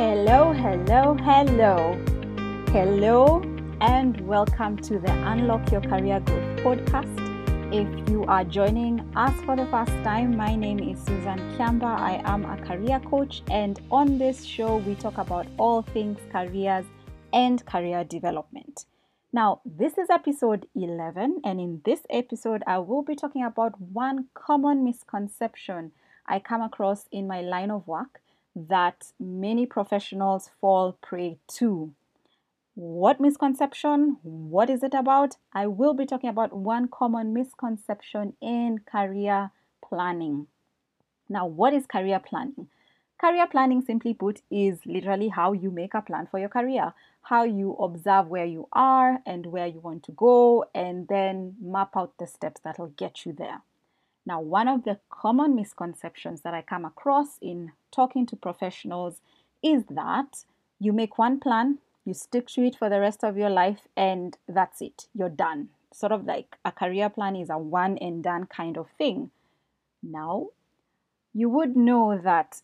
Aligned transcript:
Hello, 0.00 0.54
hello, 0.54 1.14
hello. 1.14 1.94
Hello, 2.68 3.42
and 3.82 4.18
welcome 4.26 4.78
to 4.78 4.98
the 4.98 5.12
Unlock 5.30 5.70
Your 5.70 5.82
Career 5.82 6.20
Growth 6.20 6.56
podcast. 6.60 7.70
If 7.70 8.08
you 8.08 8.24
are 8.24 8.42
joining 8.42 9.00
us 9.14 9.38
for 9.42 9.56
the 9.56 9.66
first 9.66 9.92
time, 10.02 10.38
my 10.38 10.56
name 10.56 10.78
is 10.78 10.98
Susan 11.00 11.38
Kiamba. 11.52 12.00
I 12.00 12.22
am 12.24 12.46
a 12.46 12.56
career 12.64 12.98
coach, 13.00 13.42
and 13.50 13.78
on 13.90 14.16
this 14.16 14.42
show, 14.42 14.78
we 14.78 14.94
talk 14.94 15.18
about 15.18 15.46
all 15.58 15.82
things 15.82 16.18
careers 16.32 16.86
and 17.34 17.62
career 17.66 18.02
development. 18.02 18.86
Now, 19.34 19.60
this 19.66 19.98
is 19.98 20.08
episode 20.08 20.66
11, 20.74 21.42
and 21.44 21.60
in 21.60 21.82
this 21.84 22.00
episode, 22.08 22.62
I 22.66 22.78
will 22.78 23.02
be 23.02 23.16
talking 23.16 23.44
about 23.44 23.78
one 23.78 24.28
common 24.32 24.82
misconception 24.82 25.92
I 26.26 26.38
come 26.38 26.62
across 26.62 27.06
in 27.12 27.26
my 27.26 27.42
line 27.42 27.70
of 27.70 27.86
work 27.86 28.22
that 28.54 29.12
many 29.18 29.66
professionals 29.66 30.50
fall 30.60 30.96
prey 31.00 31.38
to. 31.58 31.92
What 32.74 33.20
misconception? 33.20 34.18
What 34.22 34.70
is 34.70 34.82
it 34.82 34.94
about? 34.94 35.36
I 35.52 35.66
will 35.66 35.94
be 35.94 36.06
talking 36.06 36.30
about 36.30 36.52
one 36.52 36.88
common 36.88 37.32
misconception 37.34 38.34
in 38.40 38.80
career 38.90 39.50
planning. 39.86 40.46
Now, 41.28 41.46
what 41.46 41.74
is 41.74 41.86
career 41.86 42.18
planning? 42.18 42.68
Career 43.20 43.46
planning, 43.46 43.82
simply 43.82 44.14
put, 44.14 44.40
is 44.50 44.86
literally 44.86 45.28
how 45.28 45.52
you 45.52 45.70
make 45.70 45.92
a 45.92 46.00
plan 46.00 46.26
for 46.30 46.38
your 46.38 46.48
career, 46.48 46.94
how 47.22 47.44
you 47.44 47.72
observe 47.74 48.28
where 48.28 48.46
you 48.46 48.66
are 48.72 49.20
and 49.26 49.44
where 49.46 49.66
you 49.66 49.78
want 49.78 50.02
to 50.04 50.12
go, 50.12 50.64
and 50.74 51.06
then 51.08 51.54
map 51.60 51.96
out 51.96 52.14
the 52.18 52.26
steps 52.26 52.62
that 52.64 52.78
will 52.78 52.94
get 52.96 53.26
you 53.26 53.32
there. 53.32 53.60
Now, 54.26 54.40
one 54.40 54.68
of 54.68 54.84
the 54.84 54.98
common 55.10 55.56
misconceptions 55.56 56.42
that 56.42 56.54
I 56.54 56.62
come 56.62 56.84
across 56.84 57.38
in 57.40 57.72
talking 57.90 58.26
to 58.26 58.36
professionals 58.36 59.20
is 59.62 59.84
that 59.90 60.44
you 60.78 60.92
make 60.92 61.18
one 61.18 61.40
plan, 61.40 61.78
you 62.04 62.14
stick 62.14 62.48
to 62.48 62.62
it 62.62 62.76
for 62.76 62.88
the 62.88 63.00
rest 63.00 63.24
of 63.24 63.36
your 63.36 63.50
life, 63.50 63.88
and 63.96 64.36
that's 64.48 64.80
it, 64.80 65.06
you're 65.14 65.28
done. 65.28 65.68
Sort 65.92 66.12
of 66.12 66.24
like 66.24 66.56
a 66.64 66.72
career 66.72 67.08
plan 67.08 67.34
is 67.36 67.50
a 67.50 67.58
one 67.58 67.98
and 67.98 68.22
done 68.22 68.46
kind 68.46 68.76
of 68.78 68.86
thing. 68.96 69.30
Now, 70.02 70.48
you 71.34 71.48
would 71.48 71.76
know 71.76 72.18
that 72.22 72.62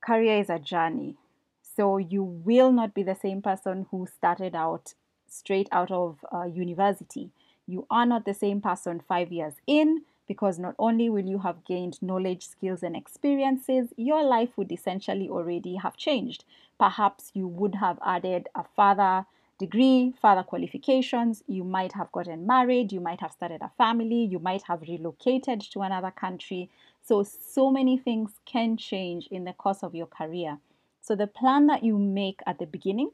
career 0.00 0.38
is 0.40 0.50
a 0.50 0.58
journey. 0.58 1.16
So 1.62 1.98
you 1.98 2.22
will 2.22 2.72
not 2.72 2.94
be 2.94 3.02
the 3.02 3.14
same 3.14 3.42
person 3.42 3.86
who 3.90 4.06
started 4.06 4.54
out 4.54 4.94
straight 5.28 5.68
out 5.72 5.90
of 5.90 6.24
uh, 6.32 6.44
university. 6.44 7.30
You 7.66 7.86
are 7.90 8.06
not 8.06 8.24
the 8.24 8.34
same 8.34 8.60
person 8.60 9.02
five 9.06 9.32
years 9.32 9.54
in 9.66 10.02
because 10.26 10.58
not 10.58 10.74
only 10.78 11.08
will 11.08 11.26
you 11.26 11.38
have 11.38 11.64
gained 11.64 12.00
knowledge, 12.02 12.46
skills, 12.46 12.82
and 12.82 12.96
experiences, 12.96 13.92
your 13.96 14.22
life 14.22 14.50
would 14.56 14.72
essentially 14.72 15.28
already 15.28 15.76
have 15.76 15.96
changed. 15.96 16.44
Perhaps 16.78 17.30
you 17.34 17.46
would 17.46 17.76
have 17.76 17.98
added 18.04 18.48
a 18.54 18.64
further 18.74 19.26
degree, 19.58 20.12
further 20.20 20.42
qualifications, 20.42 21.42
you 21.46 21.64
might 21.64 21.92
have 21.92 22.12
gotten 22.12 22.46
married, 22.46 22.92
you 22.92 23.00
might 23.00 23.20
have 23.20 23.32
started 23.32 23.62
a 23.62 23.70
family, 23.78 24.24
you 24.24 24.38
might 24.38 24.62
have 24.62 24.82
relocated 24.82 25.60
to 25.60 25.80
another 25.80 26.10
country. 26.10 26.70
So, 27.02 27.22
so 27.22 27.70
many 27.70 27.96
things 27.96 28.32
can 28.44 28.76
change 28.76 29.28
in 29.28 29.44
the 29.44 29.52
course 29.52 29.82
of 29.82 29.94
your 29.94 30.06
career. 30.06 30.58
So, 31.00 31.14
the 31.14 31.26
plan 31.26 31.68
that 31.68 31.84
you 31.84 31.98
make 31.98 32.40
at 32.46 32.58
the 32.58 32.66
beginning 32.66 33.10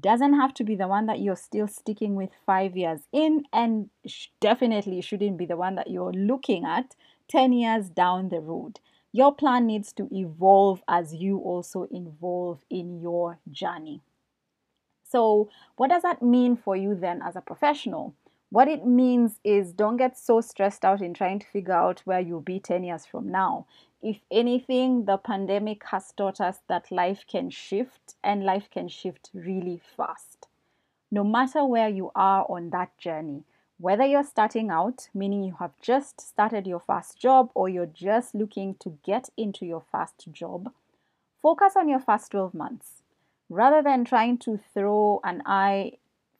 doesn't 0.00 0.34
have 0.34 0.54
to 0.54 0.64
be 0.64 0.74
the 0.74 0.88
one 0.88 1.06
that 1.06 1.20
you're 1.20 1.36
still 1.36 1.68
sticking 1.68 2.14
with 2.14 2.30
five 2.44 2.76
years 2.76 3.00
in, 3.12 3.44
and 3.52 3.90
definitely 4.40 5.00
shouldn't 5.00 5.36
be 5.36 5.46
the 5.46 5.56
one 5.56 5.74
that 5.76 5.90
you're 5.90 6.12
looking 6.12 6.64
at 6.64 6.94
10 7.28 7.52
years 7.52 7.88
down 7.88 8.28
the 8.28 8.40
road. 8.40 8.80
Your 9.12 9.34
plan 9.34 9.66
needs 9.66 9.92
to 9.94 10.08
evolve 10.12 10.82
as 10.88 11.14
you 11.14 11.38
also 11.38 11.88
evolve 11.90 12.64
in 12.68 13.00
your 13.00 13.38
journey. 13.50 14.02
So, 15.04 15.48
what 15.76 15.90
does 15.90 16.02
that 16.02 16.22
mean 16.22 16.56
for 16.56 16.76
you 16.76 16.94
then 16.94 17.22
as 17.22 17.36
a 17.36 17.40
professional? 17.40 18.14
What 18.50 18.68
it 18.68 18.86
means 18.86 19.40
is 19.42 19.72
don't 19.72 19.96
get 19.96 20.16
so 20.16 20.40
stressed 20.40 20.84
out 20.84 21.02
in 21.02 21.14
trying 21.14 21.40
to 21.40 21.46
figure 21.46 21.74
out 21.74 22.00
where 22.04 22.20
you'll 22.20 22.40
be 22.40 22.60
10 22.60 22.84
years 22.84 23.04
from 23.04 23.28
now 23.28 23.66
if 24.06 24.20
anything, 24.30 25.06
the 25.06 25.16
pandemic 25.16 25.82
has 25.86 26.12
taught 26.12 26.40
us 26.40 26.60
that 26.68 26.92
life 26.92 27.24
can 27.26 27.50
shift 27.50 28.14
and 28.22 28.44
life 28.44 28.68
can 28.70 28.86
shift 28.86 29.30
really 29.34 29.80
fast. 29.96 30.46
No 31.10 31.24
matter 31.24 31.64
where 31.64 31.88
you 31.88 32.12
are 32.14 32.46
on 32.48 32.70
that 32.70 32.96
journey, 32.98 33.42
whether 33.78 34.04
you're 34.04 34.22
starting 34.22 34.70
out, 34.70 35.08
meaning 35.12 35.42
you 35.42 35.56
have 35.58 35.72
just 35.82 36.20
started 36.20 36.68
your 36.68 36.78
first 36.78 37.18
job 37.18 37.50
or 37.54 37.68
you're 37.68 37.86
just 37.86 38.32
looking 38.32 38.76
to 38.76 38.96
get 39.04 39.28
into 39.36 39.66
your 39.66 39.82
first 39.90 40.30
job, 40.30 40.72
focus 41.42 41.72
on 41.76 41.88
your 41.88 42.00
first 42.00 42.30
12 42.30 42.54
months. 42.54 43.02
Rather 43.48 43.82
than 43.82 44.04
trying 44.04 44.38
to 44.38 44.58
throw 44.72 45.20
an 45.24 45.42
eye 45.46 45.92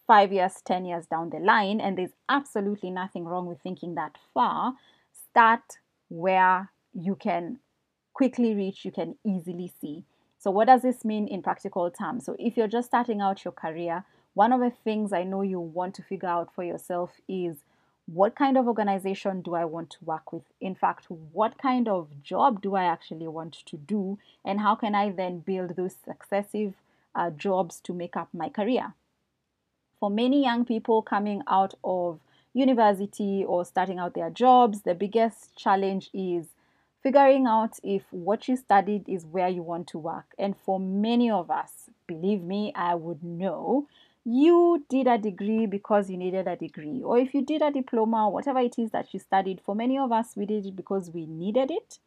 five 0.07 0.33
years, 0.33 0.63
10 0.65 0.85
years 0.85 1.07
down 1.07 1.31
the 1.31 1.39
line, 1.39 1.81
and 1.81 1.99
there's 1.99 2.15
absolutely 2.29 2.91
nothing 2.91 3.25
wrong 3.25 3.47
with 3.47 3.61
thinking 3.61 3.95
that 3.95 4.17
far, 4.33 4.75
start 5.31 5.79
where 6.09 6.71
you 6.95 7.17
can 7.17 7.59
quickly 8.15 8.55
reach, 8.55 8.85
you 8.85 8.93
can 8.93 9.17
easily 9.25 9.73
see. 9.81 10.05
So, 10.39 10.51
what 10.51 10.67
does 10.67 10.83
this 10.83 11.05
mean 11.05 11.27
in 11.29 11.43
practical 11.43 11.91
terms? 11.91 12.25
So, 12.25 12.37
if 12.39 12.57
you're 12.57 12.69
just 12.69 12.89
starting 12.89 13.21
out 13.21 13.45
your 13.45 13.53
career, 13.53 14.05
one 14.35 14.53
of 14.53 14.61
the 14.61 14.71
things 14.71 15.13
I 15.13 15.25
know 15.25 15.43
you 15.43 15.61
want 15.61 15.95
to 15.97 16.03
figure 16.03 16.29
out 16.29 16.55
for 16.55 16.63
yourself 16.63 17.11
is 17.29 17.57
what 18.07 18.37
kind 18.37 18.57
of 18.57 18.69
organization 18.69 19.43
do 19.43 19.55
I 19.55 19.65
want 19.65 19.91
to 19.91 20.05
work 20.05 20.33
with? 20.33 20.45
In 20.61 20.75
fact, 20.75 21.07
what 21.11 21.59
kind 21.59 21.89
of 21.89 22.23
job 22.23 22.63
do 22.63 22.77
I 22.77 22.85
actually 22.85 23.27
want 23.27 23.55
to 23.67 23.77
do? 23.77 24.19
And 24.45 24.61
how 24.61 24.77
can 24.77 24.95
I 24.95 25.11
then 25.11 25.41
build 25.41 25.75
those 25.75 25.97
successive 26.05 26.75
uh, 27.15 27.31
jobs 27.31 27.81
to 27.81 27.93
make 27.93 28.17
up 28.17 28.29
my 28.33 28.49
career? 28.49 28.95
For 30.07 30.11
many 30.11 30.45
young 30.45 30.65
people 30.65 31.03
coming 31.03 31.43
out 31.49 31.75
of 31.83 32.21
university 32.55 33.45
or 33.45 33.65
starting 33.65 33.99
out 33.99 34.15
their 34.15 34.31
jobs, 34.31 34.83
the 34.83 34.95
biggest 34.95 35.57
challenge 35.57 36.11
is 36.15 36.47
figuring 37.03 37.49
out 37.49 37.81
if 37.83 38.05
what 38.13 38.47
you 38.47 38.55
studied 38.55 39.09
is 39.09 39.27
where 39.27 39.49
you 39.49 39.65
want 39.65 39.89
to 39.89 39.99
work. 39.99 40.27
And 40.39 40.57
for 40.57 40.79
many 40.79 41.29
of 41.29 41.51
us, 41.51 41.91
believe 42.07 42.41
me, 42.41 42.73
I 42.77 42.95
would 42.95 43.25
know 43.25 43.89
you 44.25 44.85
did 44.89 45.09
a 45.09 45.19
degree 45.19 45.67
because 45.67 46.09
you 46.09 46.17
needed 46.17 46.47
a 46.47 46.55
degree, 46.55 47.03
or 47.03 47.19
if 47.19 47.35
you 47.35 47.45
did 47.45 47.61
a 47.61 47.73
diploma, 47.73 48.29
whatever 48.29 48.61
it 48.61 48.79
is 48.79 48.93
that 48.93 49.13
you 49.13 49.19
studied, 49.19 49.61
for 49.61 49.75
many 49.75 49.99
of 49.99 50.13
us, 50.13 50.37
we 50.37 50.47
did 50.47 50.67
it 50.67 50.77
because 50.77 51.11
we 51.11 51.27
needed 51.27 51.73
it 51.73 51.99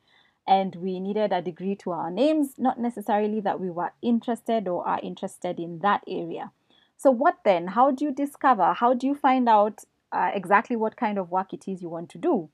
and 0.47 0.73
we 0.77 1.01
needed 1.01 1.33
a 1.33 1.41
degree 1.41 1.75
to 1.75 1.91
our 1.91 2.09
names, 2.09 2.53
not 2.57 2.79
necessarily 2.79 3.41
that 3.41 3.59
we 3.59 3.69
were 3.69 3.91
interested 4.01 4.69
or 4.69 4.87
are 4.87 5.01
interested 5.03 5.59
in 5.59 5.79
that 5.79 6.01
area. 6.07 6.53
So, 6.99 7.11
what 7.11 7.37
then? 7.45 7.67
How 7.67 7.91
do 7.91 8.03
you 8.03 8.11
discover? 8.11 8.73
How 8.73 8.93
do 8.93 9.07
you 9.07 9.15
find 9.15 9.47
out 9.47 9.85
uh, 10.11 10.31
exactly 10.33 10.75
what 10.75 10.97
kind 10.97 11.17
of 11.17 11.31
work 11.31 11.53
it 11.53 11.65
is 11.65 11.81
you 11.81 11.87
want 11.87 12.09
to 12.09 12.17
do? 12.17 12.49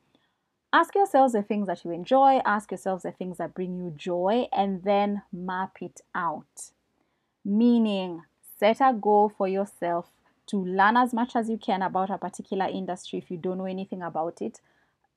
Ask 0.72 0.94
yourselves 0.94 1.34
the 1.34 1.42
things 1.42 1.66
that 1.66 1.84
you 1.84 1.90
enjoy, 1.90 2.42
ask 2.46 2.70
yourselves 2.70 3.02
the 3.02 3.12
things 3.12 3.40
that 3.40 3.56
bring 3.56 3.76
you 3.76 3.92
joy, 3.98 4.46
and 4.54 4.84
then 4.84 5.24
map 5.34 5.78
it 5.82 6.02
out. 6.14 6.70
Meaning, 7.44 8.22
set 8.60 8.82
a 8.82 8.94
goal 8.94 9.34
for 9.36 9.48
yourself 9.48 10.12
to 10.46 10.64
learn 10.64 10.96
as 10.96 11.12
much 11.12 11.36
as 11.36 11.50
you 11.50 11.58
can 11.58 11.82
about 11.82 12.12
a 12.12 12.20
particular 12.20 12.68
industry 12.68 13.18
if 13.18 13.32
you 13.32 13.38
don't 13.38 13.58
know 13.58 13.66
anything 13.66 14.04
about 14.04 14.44
it. 14.44 14.62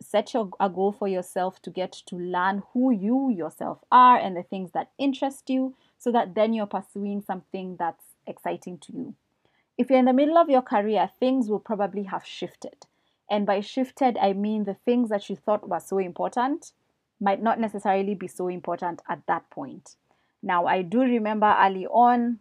Set 0.01 0.33
your, 0.33 0.49
a 0.59 0.71
goal 0.71 0.93
for 0.93 1.07
yourself 1.07 1.61
to 1.61 1.71
get 1.71 1.93
to 2.07 2.17
learn 2.17 2.63
who 2.73 2.93
you 2.93 3.29
yourself 3.29 3.81
are 3.93 4.17
and 4.17 4.35
the 4.35 4.43
things 4.43 4.71
that 4.73 4.91
interest 4.97 5.51
you 5.51 5.75
so 5.99 6.11
that 6.13 6.35
then 6.35 6.55
you're 6.55 6.67
pursuing 6.67 7.21
something 7.21 7.77
that's 7.79 8.08
exciting 8.29 8.79
to 8.79 8.93
you. 8.93 9.15
If 9.77 9.91
you're 9.91 9.99
in 9.99 10.05
the 10.05 10.13
middle 10.13 10.39
of 10.39 10.51
your 10.51 10.63
career, 10.63 11.11
things 11.19 11.49
will 11.49 11.61
probably 11.61 12.05
have 12.05 12.25
shifted. 12.25 12.87
And 13.31 13.47
by 13.47 13.61
shifted, 13.61 14.17
I 14.19 14.33
mean 14.33 14.65
the 14.65 14.77
things 14.85 15.09
that 15.11 15.29
you 15.29 15.37
thought 15.37 15.69
were 15.69 15.81
so 15.81 15.99
important 15.99 16.73
might 17.21 17.43
not 17.43 17.61
necessarily 17.61 18.15
be 18.15 18.29
so 18.29 18.49
important 18.49 19.03
at 19.09 19.27
that 19.27 19.49
point. 19.51 19.97
Now, 20.43 20.67
I 20.67 20.83
do 20.83 21.01
remember 21.01 21.55
early 21.59 21.87
on, 21.87 22.39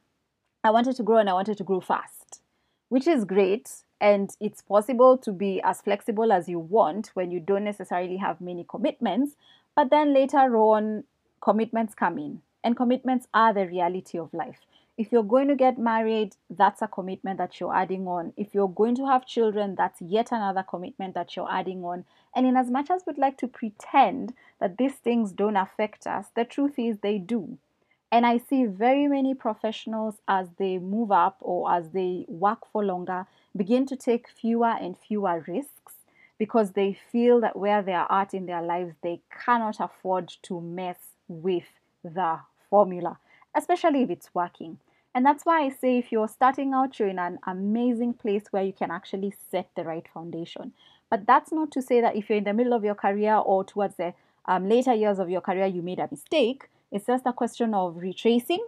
I 0.63 0.71
wanted 0.71 0.95
to 0.97 1.03
grow 1.03 1.17
and 1.17 1.29
I 1.29 1.33
wanted 1.33 1.57
to 1.57 1.63
grow 1.63 1.79
fast, 1.79 2.41
which 2.89 3.07
is 3.07 3.25
great. 3.25 3.71
And 3.99 4.29
it's 4.39 4.61
possible 4.61 5.17
to 5.17 5.31
be 5.31 5.59
as 5.63 5.81
flexible 5.81 6.31
as 6.31 6.47
you 6.47 6.59
want 6.59 7.11
when 7.15 7.31
you 7.31 7.39
don't 7.39 7.63
necessarily 7.63 8.17
have 8.17 8.39
many 8.39 8.63
commitments. 8.67 9.35
But 9.75 9.89
then 9.89 10.13
later 10.13 10.55
on, 10.57 11.03
commitments 11.41 11.95
come 11.95 12.19
in, 12.19 12.41
and 12.63 12.77
commitments 12.77 13.27
are 13.33 13.53
the 13.53 13.65
reality 13.65 14.19
of 14.19 14.33
life. 14.33 14.59
If 14.97 15.11
you're 15.11 15.21
going 15.21 15.47
to 15.49 15.55
get 15.55 15.77
married, 15.77 16.35
that's 16.49 16.81
a 16.81 16.87
commitment 16.87 17.37
that 17.37 17.59
you're 17.59 17.75
adding 17.75 18.07
on. 18.07 18.33
If 18.35 18.55
you're 18.55 18.67
going 18.67 18.95
to 18.95 19.05
have 19.05 19.27
children, 19.27 19.75
that's 19.75 20.01
yet 20.01 20.31
another 20.31 20.63
commitment 20.63 21.13
that 21.13 21.35
you're 21.35 21.51
adding 21.51 21.85
on. 21.85 22.05
And 22.35 22.47
in 22.47 22.57
as 22.57 22.71
much 22.71 22.89
as 22.89 23.03
we'd 23.05 23.19
like 23.19 23.37
to 23.37 23.47
pretend 23.47 24.33
that 24.59 24.79
these 24.79 24.95
things 24.95 25.31
don't 25.31 25.55
affect 25.55 26.07
us, 26.07 26.29
the 26.35 26.45
truth 26.45 26.79
is 26.79 26.97
they 26.97 27.19
do. 27.19 27.59
And 28.11 28.25
I 28.25 28.39
see 28.39 28.65
very 28.65 29.07
many 29.07 29.35
professionals 29.35 30.15
as 30.27 30.47
they 30.57 30.79
move 30.79 31.11
up 31.11 31.37
or 31.41 31.71
as 31.71 31.91
they 31.91 32.25
work 32.27 32.65
for 32.71 32.83
longer 32.83 33.27
begin 33.55 33.85
to 33.87 33.95
take 33.95 34.27
fewer 34.27 34.71
and 34.81 34.97
fewer 34.97 35.43
risks 35.47 35.93
because 36.39 36.71
they 36.71 36.97
feel 37.11 37.39
that 37.41 37.57
where 37.57 37.83
they 37.83 37.93
are 37.93 38.11
at 38.11 38.33
in 38.33 38.47
their 38.47 38.63
lives, 38.63 38.95
they 39.03 39.21
cannot 39.45 39.79
afford 39.79 40.33
to 40.43 40.59
mess 40.59 40.97
with 41.27 41.65
the 42.03 42.39
formula 42.69 43.19
especially 43.57 44.03
if 44.03 44.09
it's 44.09 44.33
working. 44.33 44.77
And 45.17 45.25
that's 45.25 45.47
why 45.47 45.63
I 45.63 45.69
say 45.69 45.97
if 45.97 46.11
you're 46.11 46.27
starting 46.27 46.75
out, 46.75 46.99
you're 46.99 47.07
in 47.07 47.17
an 47.17 47.39
amazing 47.47 48.13
place 48.13 48.43
where 48.51 48.61
you 48.61 48.71
can 48.71 48.91
actually 48.91 49.33
set 49.49 49.67
the 49.75 49.83
right 49.83 50.07
foundation. 50.13 50.73
But 51.09 51.25
that's 51.25 51.51
not 51.51 51.71
to 51.71 51.81
say 51.81 52.01
that 52.01 52.15
if 52.15 52.29
you're 52.29 52.37
in 52.37 52.43
the 52.43 52.53
middle 52.53 52.73
of 52.73 52.83
your 52.83 52.93
career 52.93 53.33
or 53.33 53.63
towards 53.63 53.95
the 53.95 54.13
um, 54.45 54.69
later 54.69 54.93
years 54.93 55.17
of 55.17 55.31
your 55.31 55.41
career, 55.41 55.65
you 55.65 55.81
made 55.81 55.97
a 55.97 56.07
mistake. 56.11 56.69
It's 56.91 57.07
just 57.07 57.25
a 57.25 57.33
question 57.33 57.73
of 57.73 57.97
retracing 57.97 58.63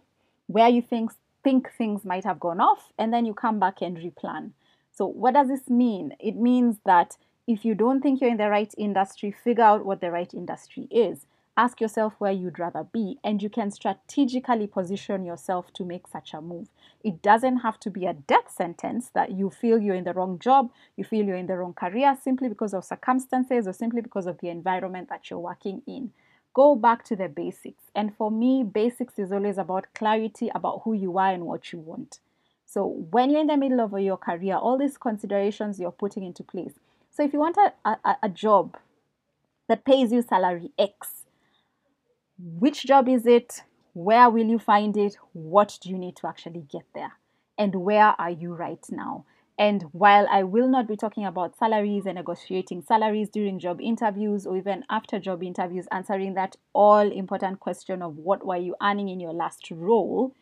where 0.48 0.68
you 0.68 0.81
think, 0.81 1.12
think 1.44 1.72
things 1.78 2.04
might 2.04 2.24
have 2.24 2.40
gone 2.40 2.60
off, 2.60 2.94
and 2.98 3.13
then 3.13 3.28
you 3.28 3.36
come 3.36 3.60
back 3.60 3.84
and 3.84 3.98
replan. 3.98 4.54
So, 4.92 5.06
what 5.06 5.36
does 5.36 5.50
this 5.50 5.69
mean? 5.69 6.16
It 6.19 6.36
means 6.36 6.78
that 6.84 7.18
if 7.45 7.63
you 7.63 7.75
don't 7.75 8.02
think 8.02 8.22
you're 8.22 8.31
in 8.31 8.38
the 8.38 8.50
right 8.50 8.74
industry, 8.75 9.30
figure 9.30 9.63
out 9.63 9.86
what 9.86 10.02
the 10.02 10.10
right 10.10 10.34
industry 10.34 10.88
is. 10.90 11.28
Ask 11.60 11.82
yourself 11.82 12.14
where 12.20 12.32
you'd 12.32 12.58
rather 12.58 12.86
be, 12.86 13.20
and 13.22 13.44
you 13.44 13.50
can 13.50 13.70
strategically 13.70 14.66
position 14.66 15.26
yourself 15.26 15.74
to 15.74 15.84
make 15.84 16.08
such 16.08 16.34
a 16.34 16.40
move. 16.40 16.70
It 17.04 17.22
doesn't 17.22 17.58
have 17.58 17.78
to 17.82 17.90
be 17.90 18.06
a 18.06 18.14
death 18.14 18.50
sentence 18.50 19.10
that 19.14 19.32
you 19.32 19.50
feel 19.50 19.78
you're 19.78 19.94
in 19.94 20.06
the 20.06 20.14
wrong 20.14 20.40
job, 20.40 20.72
you 20.96 21.04
feel 21.04 21.26
you're 21.26 21.36
in 21.36 21.48
the 21.48 21.58
wrong 21.58 21.74
career 21.74 22.18
simply 22.24 22.48
because 22.48 22.74
of 22.74 22.86
circumstances 22.86 23.68
or 23.68 23.74
simply 23.74 24.00
because 24.00 24.26
of 24.26 24.38
the 24.40 24.48
environment 24.48 25.10
that 25.10 25.30
you're 25.30 25.40
working 25.40 25.82
in. 25.86 26.14
Go 26.54 26.76
back 26.76 27.04
to 27.04 27.18
the 27.18 27.28
basics. 27.28 27.84
And 27.94 28.16
for 28.16 28.32
me, 28.32 28.64
basics 28.64 29.20
is 29.20 29.34
always 29.34 29.58
about 29.58 29.88
clarity 29.94 30.50
about 30.56 30.84
who 30.86 30.94
you 30.94 31.18
are 31.18 31.34
and 31.34 31.46
what 31.46 31.74
you 31.74 31.80
want. 31.80 32.20
So 32.66 32.88
when 33.12 33.32
you're 33.32 33.42
in 33.42 33.48
the 33.48 33.58
middle 33.58 33.82
of 33.82 34.00
your 34.00 34.16
career, 34.16 34.56
all 34.56 34.78
these 34.78 34.98
considerations 34.98 35.78
you're 35.78 35.92
putting 35.92 36.24
into 36.24 36.42
place. 36.42 36.76
So 37.12 37.22
if 37.22 37.34
you 37.34 37.40
want 37.40 37.58
a, 37.58 37.74
a, 37.84 38.16
a 38.24 38.30
job 38.30 38.78
that 39.68 39.84
pays 39.84 40.14
you 40.14 40.22
salary 40.22 40.72
X, 40.80 41.19
which 42.40 42.86
job 42.86 43.10
is 43.10 43.26
it? 43.26 43.64
Where 43.94 44.30
will 44.30 44.46
you 44.46 44.60
find 44.60 44.96
it? 44.96 45.18
What 45.34 45.78
do 45.82 45.90
you 45.90 45.98
need 45.98 46.16
to 46.18 46.28
actually 46.28 46.66
get 46.72 46.84
there? 46.96 47.14
And 47.58 47.76
where 47.76 48.16
are 48.18 48.30
you 48.30 48.54
right 48.54 48.84
now? 48.90 49.26
And 49.58 49.84
while 49.92 50.26
I 50.32 50.44
will 50.44 50.70
not 50.70 50.88
be 50.88 50.96
talking 50.96 51.26
about 51.26 51.58
salaries 51.58 52.06
and 52.06 52.16
negotiating 52.16 52.84
salaries 52.84 53.28
during 53.30 53.60
job 53.60 53.82
interviews 53.82 54.48
or 54.48 54.56
even 54.56 54.86
after 54.90 55.20
job 55.20 55.44
interviews, 55.44 55.86
answering 55.92 56.36
that 56.36 56.56
all 56.72 57.12
important 57.12 57.60
question 57.60 58.02
of 58.02 58.16
what 58.16 58.46
were 58.46 58.56
you 58.56 58.76
earning 58.82 59.10
in 59.10 59.20
your 59.20 59.34
last 59.34 59.70
role, 59.70 60.34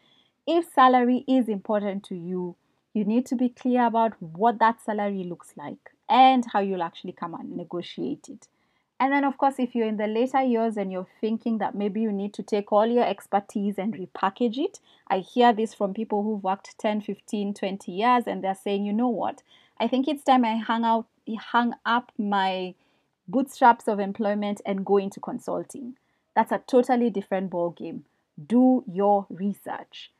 if 0.45 0.71
salary 0.71 1.25
is 1.27 1.49
important 1.49 2.03
to 2.03 2.15
you, 2.15 2.55
you 2.93 3.05
need 3.05 3.25
to 3.25 3.35
be 3.35 3.49
clear 3.49 3.87
about 3.87 4.13
what 4.21 4.59
that 4.59 4.83
salary 4.83 5.23
looks 5.23 5.53
like 5.57 5.91
and 6.07 6.45
how 6.53 6.59
you'll 6.59 6.83
actually 6.83 7.11
come 7.11 7.33
and 7.33 7.57
negotiate 7.57 8.29
it. 8.29 8.47
And 8.99 9.13
then, 9.13 9.23
of 9.23 9.37
course, 9.37 9.55
if 9.59 9.75
you're 9.75 9.87
in 9.87 9.97
the 9.97 10.07
later 10.07 10.41
years 10.41 10.75
and 10.75 10.91
you're 10.91 11.07
thinking 11.21 11.59
that 11.59 11.75
maybe 11.75 12.01
you 12.01 12.11
need 12.11 12.33
to 12.33 12.43
take 12.43 12.71
all 12.71 12.87
your 12.87 13.05
expertise 13.05 13.77
and 13.77 13.93
repackage 13.93 14.57
it, 14.57 14.79
I 15.07 15.19
hear 15.19 15.53
this 15.53 15.73
from 15.75 15.93
people 15.93 16.23
who've 16.23 16.43
worked 16.43 16.77
10, 16.79 17.01
15, 17.01 17.53
20 17.53 17.91
years 17.91 18.23
and 18.25 18.43
they're 18.43 18.55
saying, 18.55 18.85
you 18.85 18.93
know 18.93 19.09
what, 19.09 19.43
I 19.79 19.87
think 19.87 20.07
it's 20.07 20.23
time 20.23 20.43
I 20.43 20.55
hang 20.55 20.83
out, 20.83 21.05
hang 21.51 21.73
up 21.85 22.11
my 22.17 22.73
bootstraps 23.27 23.87
of 23.87 23.99
employment 23.99 24.61
and 24.65 24.85
go 24.85 24.97
into 24.97 25.19
consulting. 25.19 25.95
That's 26.35 26.51
a 26.51 26.61
totally 26.65 27.09
different 27.11 27.51
ball 27.51 27.71
game. 27.71 28.05
Do 28.47 28.83
your 28.91 29.27
research. 29.29 30.11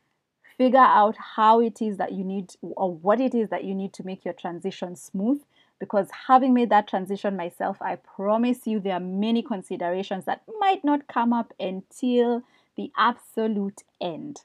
Figure 0.56 0.78
out 0.78 1.16
how 1.36 1.60
it 1.60 1.80
is 1.80 1.96
that 1.98 2.12
you 2.12 2.24
need 2.24 2.52
or 2.62 2.92
what 2.92 3.20
it 3.20 3.34
is 3.34 3.48
that 3.50 3.64
you 3.64 3.74
need 3.74 3.92
to 3.94 4.04
make 4.04 4.24
your 4.24 4.34
transition 4.34 4.96
smooth 4.96 5.40
because 5.78 6.08
having 6.26 6.54
made 6.54 6.70
that 6.70 6.88
transition 6.88 7.36
myself, 7.36 7.80
I 7.80 7.96
promise 7.96 8.66
you 8.66 8.80
there 8.80 8.94
are 8.94 9.00
many 9.00 9.42
considerations 9.42 10.24
that 10.24 10.42
might 10.58 10.84
not 10.84 11.06
come 11.08 11.32
up 11.32 11.52
until 11.60 12.42
the 12.76 12.90
absolute 12.96 13.82
end. 14.00 14.42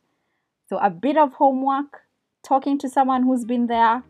So, 0.69 0.77
a 0.77 0.89
bit 0.89 1.17
of 1.17 1.33
homework, 1.33 2.01
talking 2.43 2.77
to 2.79 2.89
someone 2.89 3.23
who's 3.23 3.45
been 3.45 3.67
there, 3.67 4.03